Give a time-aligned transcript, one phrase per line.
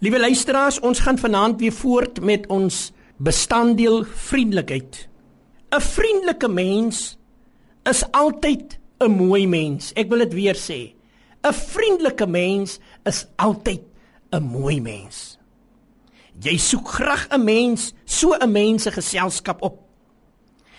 [0.00, 2.76] Liewe luisteraars, ons gaan vanaand weer voort met ons
[3.20, 5.08] bestanddeel vriendelikheid.
[5.76, 7.18] 'n Vriendelike mens
[7.84, 9.92] is altyd 'n mooi mens.
[9.92, 10.94] Ek wil dit weer sê.
[11.44, 13.82] 'n Vriendelike mens is altyd
[14.32, 15.38] 'n mooi mens.
[16.40, 19.84] Jy soek graag 'n mens, so 'n mens se geselskap op.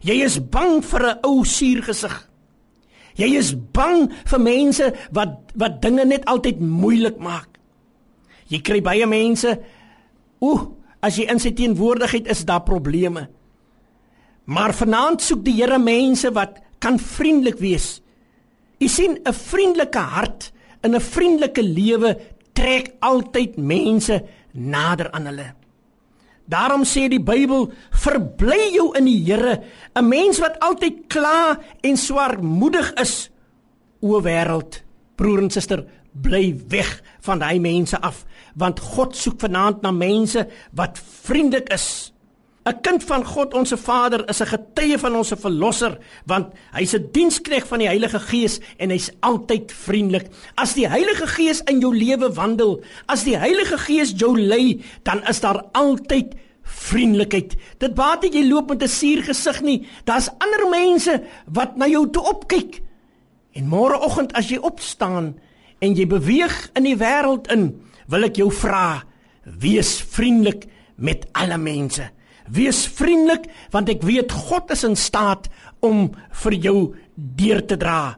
[0.00, 2.30] Jy is bang vir 'n ou suurgesig.
[3.14, 7.53] Jy is bang vir mense wat wat dinge net altyd moeilik maak.
[8.48, 9.58] Jy kry baie mense
[10.44, 10.74] ooh,
[11.04, 13.28] as jy in sy teenwoordigheid is, daar probleme.
[14.44, 18.00] Maar vanaand soek die Here mense wat kan vriendelik wees.
[18.80, 22.16] U sien 'n vriendelike hart in 'n vriendelike lewe
[22.52, 25.54] trek altyd mense nader aan hulle.
[26.44, 29.62] Daarom sê die Bybel: "Verbly jou in die Here."
[29.94, 33.30] 'n Mens wat altyd kla en swaarmoedig is,
[34.00, 34.83] o wêreld,
[35.16, 40.46] broer en suster, bly weg van daai mense af, want God soek vanaand na mense
[40.72, 42.14] wat vriendelik is.
[42.64, 47.08] 'n Kind van God, ons Vader, is 'n getuie van ons verlosser, want hy's 'n
[47.12, 50.30] dienskneg van die Heilige Gees en hy's altyd vriendelik.
[50.54, 55.20] As die Heilige Gees in jou lewe wandel, as die Heilige Gees jou lei, dan
[55.28, 57.54] is daar altyd vriendelikheid.
[57.78, 59.86] Dit baat nie jy loop met 'n suur gesig nie.
[60.04, 62.83] Daar's ander mense wat na jou toe opkyk.
[63.54, 65.34] En môreoggend as jy opstaan
[65.82, 67.70] en jy beweeg in die wêreld in,
[68.10, 69.04] wil ek jou vra,
[69.44, 70.66] wees vriendelik
[70.96, 72.08] met alle mense.
[72.50, 75.48] Wees vriendelik want ek weet God is in staat
[75.84, 76.10] om
[76.44, 76.78] vir jou
[77.14, 78.16] deur te dra.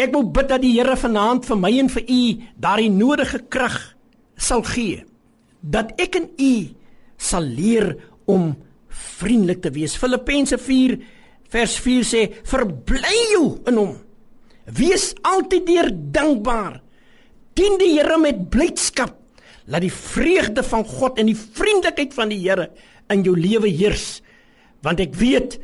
[0.00, 2.22] Ek wil bid dat die Here vanaand vir my en vir u
[2.58, 3.76] daardie nodige krag
[4.34, 5.04] sal gee
[5.62, 6.54] dat ek en u
[7.16, 7.94] sal leer
[8.28, 8.52] om
[9.18, 9.96] vriendelik te wees.
[9.96, 10.98] Filippense 4
[11.54, 13.94] vers 4 sê: "Verbly jou in hom.
[14.64, 16.80] Wees altyd deur dankbaar.
[17.54, 19.16] Dien die Here met blydskap.
[19.68, 22.70] Laat die vreugde van God en die vriendelikheid van die Here
[23.12, 24.22] in jou lewe heers.
[24.84, 25.58] Want ek weet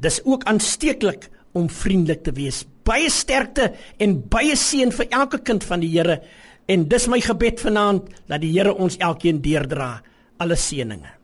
[0.00, 2.64] dis ook aansteeklik om vriendelik te wees.
[2.88, 6.20] Baie sterkte en baie seën vir elke kind van die Here.
[6.68, 9.98] En dis my gebed vanaand dat die Here ons elkeen deurdra.
[10.38, 11.17] Alle seënings